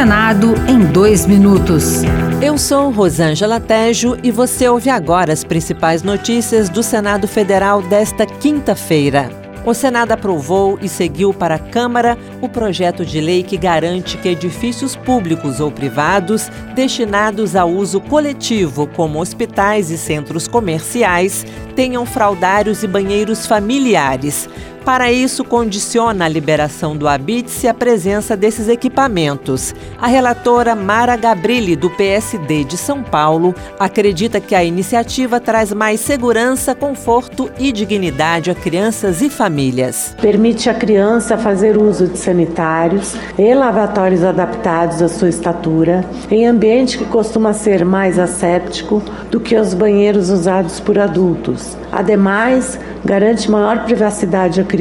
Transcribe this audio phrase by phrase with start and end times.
[0.00, 2.00] Senado em dois minutos.
[2.40, 8.24] Eu sou Rosângela Tejo e você ouve agora as principais notícias do Senado Federal desta
[8.24, 9.30] quinta-feira.
[9.62, 14.30] O Senado aprovou e seguiu para a Câmara o projeto de lei que garante que
[14.30, 21.44] edifícios públicos ou privados destinados a uso coletivo, como hospitais e centros comerciais,
[21.76, 24.48] tenham fraudários e banheiros familiares.
[24.90, 29.72] Para isso, condiciona a liberação do habite a presença desses equipamentos.
[29.96, 36.00] A relatora Mara Gabrilli, do PSD de São Paulo, acredita que a iniciativa traz mais
[36.00, 40.12] segurança, conforto e dignidade a crianças e famílias.
[40.20, 46.98] Permite à criança fazer uso de sanitários e lavatórios adaptados à sua estatura, em ambiente
[46.98, 49.00] que costuma ser mais asséptico
[49.30, 51.76] do que os banheiros usados por adultos.
[51.92, 54.79] Ademais, garante maior privacidade à criança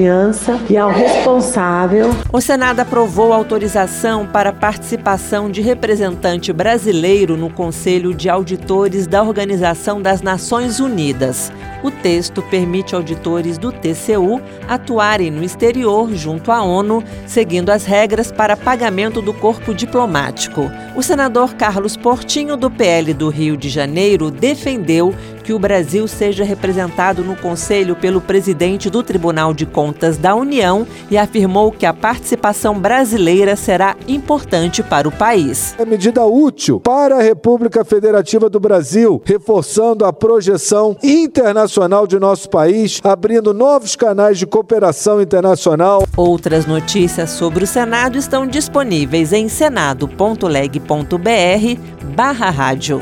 [0.70, 2.12] e ao responsável.
[2.32, 10.02] O Senado aprovou autorização para participação de representante brasileiro no Conselho de Auditores da Organização
[10.02, 11.52] das Nações Unidas.
[11.84, 18.32] O texto permite auditores do TCU atuarem no exterior junto à ONU, seguindo as regras
[18.32, 20.70] para pagamento do corpo diplomático.
[20.96, 25.14] O senador Carlos Portinho, do PL do Rio de Janeiro, defendeu
[25.50, 30.86] que o Brasil seja representado no Conselho pelo presidente do Tribunal de Contas da União
[31.10, 35.74] e afirmou que a participação brasileira será importante para o país.
[35.80, 42.48] É medida útil para a República Federativa do Brasil, reforçando a projeção internacional de nosso
[42.48, 46.04] país, abrindo novos canais de cooperação internacional.
[46.16, 53.02] Outras notícias sobre o Senado estão disponíveis em senado.leg.br/barra rádio.